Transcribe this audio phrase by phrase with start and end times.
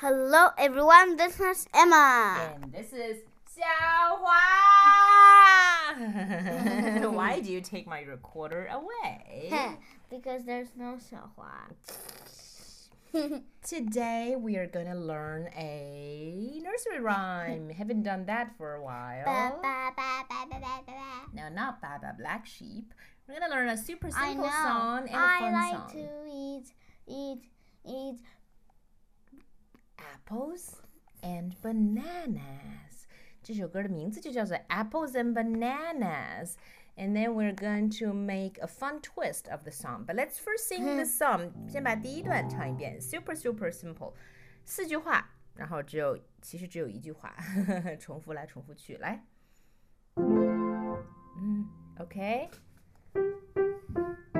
[0.00, 2.54] Hello everyone, this is Emma.
[2.54, 3.18] And this is
[3.52, 4.24] Xiaohua.
[7.12, 9.52] Why do you take my recorder away?
[10.10, 11.68] because there's no Xiaohua.
[13.62, 17.68] Today we are gonna learn a nursery rhyme.
[17.68, 19.26] Haven't done that for a while.
[19.26, 20.24] Ba, ba, ba,
[21.34, 22.94] no, not Baba Black Sheep.
[23.28, 25.82] We're gonna learn a super simple song and a I fun like song.
[25.82, 26.72] I like to eat,
[27.06, 27.42] eat,
[27.84, 28.18] eat
[30.29, 30.73] Apples
[31.21, 33.05] and Bananas.
[33.41, 36.53] 这首歌的名字就叫做 Apples and Bananas.
[36.97, 40.05] And then we're going to make a fun twist of the song.
[40.05, 41.51] But let's first sing the song.
[41.67, 44.13] 先把第一段唱一遍，super super simple，
[44.63, 47.35] 四句话，然后只有其实只有一句话，
[47.99, 49.25] 重复来重复去，来。
[50.15, 51.67] 嗯，
[51.99, 52.49] OK。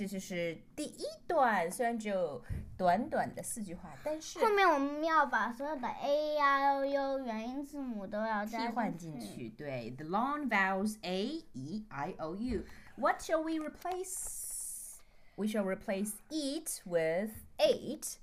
[0.00, 2.42] 这就是第一段，虽然只有
[2.78, 9.50] 短短的四句话，但是后面我们要把所有的 A 呀、O、U 元音字母都要替加换进去。
[9.50, 12.64] 对，the long vowels A E I O U.
[12.96, 14.98] What shall we replace?
[15.36, 18.16] We shall replace eat with ate,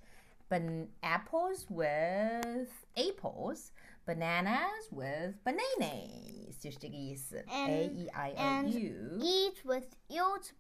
[0.50, 3.72] ban apples with apples,
[4.06, 7.46] bananas with bananas，就是这个意思。
[7.48, 10.52] A And- E I O and U Eat with eat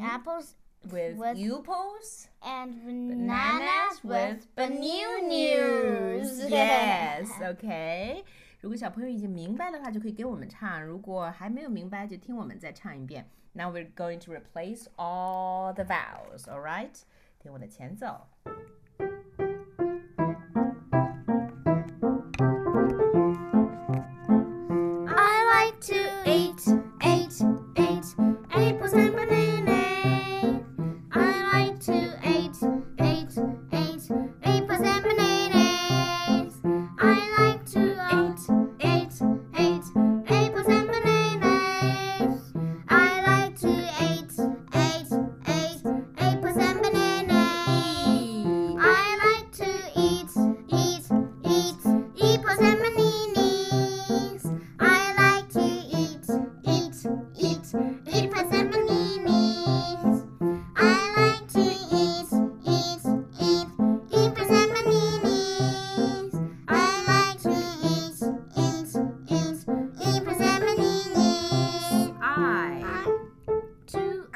[0.00, 0.54] apples
[0.90, 2.28] with with upos.
[2.42, 6.40] and Bananas bananas with bananas.
[6.48, 6.50] bananas.
[6.50, 8.24] Yes, okay.
[8.60, 13.28] 如果小朋友已经明白的话，就可以给我们唱；如果还没有明白，就听我们再唱一遍。
[13.52, 16.44] Now we're going to replace all the vowels.
[16.44, 16.94] All right?
[17.40, 18.28] 听我的前奏。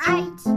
[0.09, 0.48] To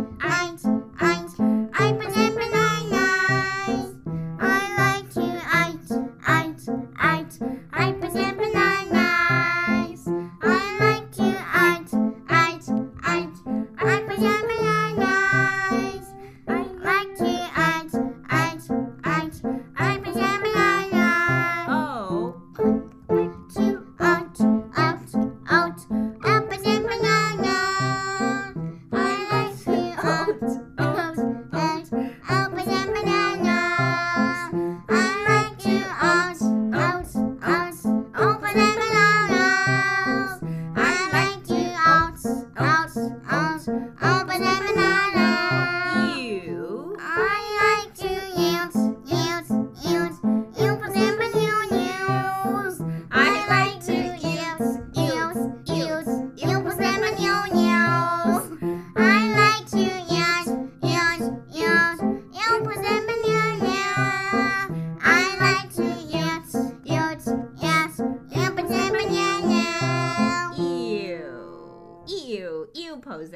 [30.78, 30.91] out,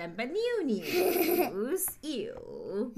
[0.06, 2.92] and bananas Ew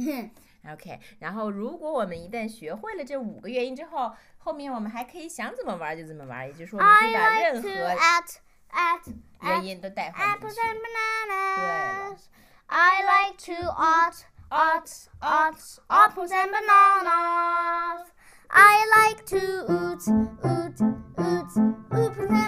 [0.72, 8.38] OK，然后如果我们一旦学会了这五个元音之后，后面我们还可以想怎么玩就怎么玩，也就是说我们可以把 I 任 like 何 to eat,
[8.72, 10.60] eat, 元 eat 音都带换进 apples 去。
[10.62, 12.30] and bananas.
[12.68, 18.08] I like to eat, eat, eat apples and bananas.
[18.50, 19.38] I like to
[19.68, 20.08] eat,
[20.46, 20.80] eat,
[21.20, 21.52] eat
[21.92, 22.47] apples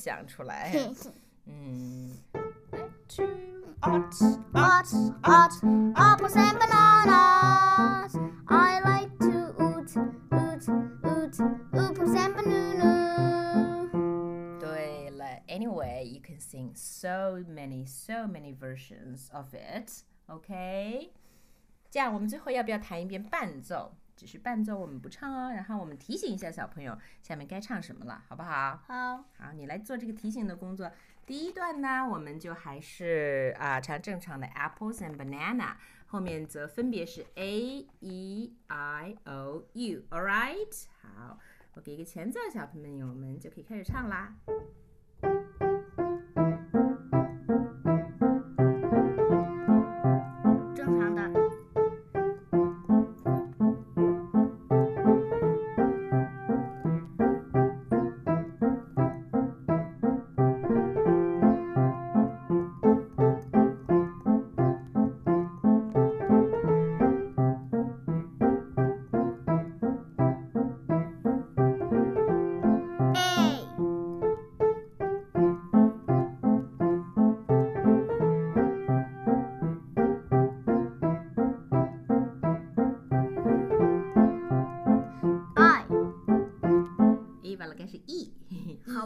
[0.00, 0.72] 想出来。
[1.46, 2.10] 嗯，
[3.08, 3.26] two
[3.80, 4.12] ought
[4.54, 4.86] Ot,
[5.22, 5.52] ot,
[5.94, 8.16] apples and bananas.
[8.46, 9.94] I like to oot,
[10.32, 10.66] oot,
[11.04, 11.38] oot,
[11.72, 13.88] ooples and banana.
[14.58, 20.02] 对了，anyway, you can sing so many, so many versions of it.
[20.28, 21.12] OK，
[21.90, 23.94] 这样我们最后要不要弹一遍伴奏？
[24.21, 25.51] 只是伴奏，我们不唱哦。
[25.51, 28.79] 然后我们提醒一下小朋友，下面该唱什么了，好不好？
[28.85, 30.91] 好，好，你来做这个提醒的工作。
[31.25, 35.73] 第一段呢，我们就还是啊唱正常的 apples and banana，
[36.05, 40.03] 后面则分别是 a e i o u。
[40.11, 41.39] All right，好，
[41.73, 44.35] 我给一个前奏，小朋友们就可以开始唱啦。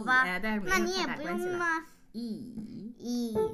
[0.06, 3.50] 那你也不用那么 ee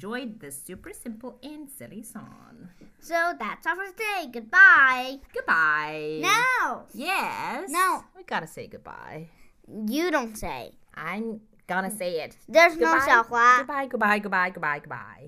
[0.00, 2.68] enjoyed this super simple and silly song.
[3.00, 4.30] So that's all for today.
[4.32, 5.18] Goodbye.
[5.34, 6.20] Goodbye.
[6.22, 7.68] No, Yes.
[7.70, 8.04] No.
[8.16, 9.28] We gotta say goodbye.
[9.68, 10.72] you don't say.
[10.94, 12.34] I'm gonna say it.
[12.48, 13.06] There's no Goodbye.
[13.06, 13.58] 小花。
[13.58, 15.18] Goodbye, goodbye, goodbye, goodbye, goodbye.